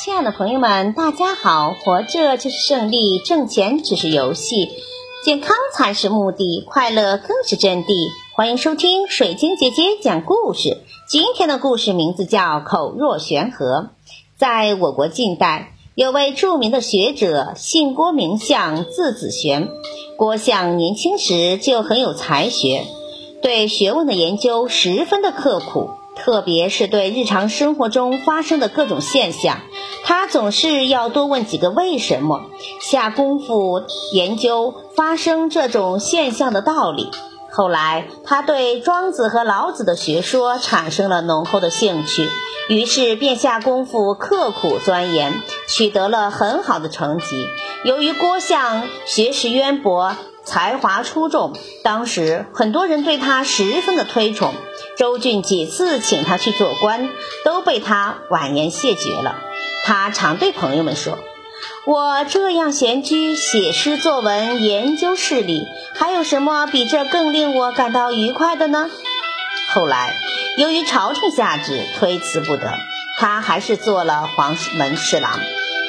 [0.00, 1.74] 亲爱的朋友们，大家好！
[1.74, 4.68] 活着就是胜利，挣钱只是游戏，
[5.24, 8.08] 健康才是目的，快乐更是真谛。
[8.32, 10.78] 欢迎收听水晶姐姐讲故事。
[11.08, 13.90] 今天的故事名字叫《口若悬河》。
[14.36, 19.68] 在我国近代，有位著名的学者，姓郭，名相，字子玄。
[20.16, 22.86] 郭相年轻时就很有才学，
[23.42, 25.90] 对学问的研究十分的刻苦。
[26.20, 29.60] 特别是对日常生活中发生的各种现象，
[30.04, 32.46] 他总是要多问几个为什么，
[32.80, 37.10] 下功夫研究发生这种现象的道理。
[37.50, 42.28] 后来，他对庄子和老子的学说产生了浓厚的兴趣，
[42.68, 47.46] 于是便下功夫刻苦钻研，取得了很好的成绩。
[47.84, 50.14] 由于郭象学识渊博。
[50.44, 51.52] 才华出众，
[51.84, 54.54] 当时很多人对他十分的推崇。
[54.96, 57.10] 周俊几次请他去做官，
[57.44, 59.34] 都被他婉言谢绝了。
[59.88, 61.18] 他常对朋友们说
[61.86, 68.90] ：“我这样闲居，写诗作文，研究事理，还有什么比这更令我感到愉快的呢？”
[69.72, 70.14] 后来，
[70.58, 72.70] 由于朝廷下旨推辞不得，
[73.16, 75.40] 他还是做了黄门侍郎。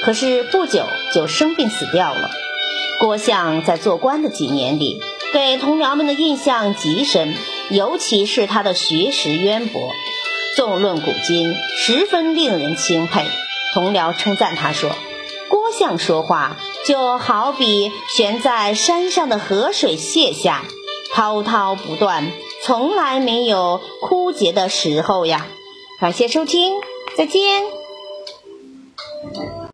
[0.06, 2.30] 可是不久就生病死掉了。
[3.02, 5.02] 郭象在做官的几年里，
[5.34, 7.36] 给同僚们的印象极深，
[7.70, 9.92] 尤其是他的学识渊博，
[10.56, 13.28] 纵论古今，十分令人钦佩。
[13.74, 14.90] 同僚称赞他说
[15.50, 20.66] ：“郭象说话就好比悬在山上的河水泻下，
[21.14, 22.32] 滔滔不断，
[22.64, 25.48] 从来没有枯竭的时候呀。”
[26.00, 26.74] 感谢收听，
[27.18, 27.79] 再见。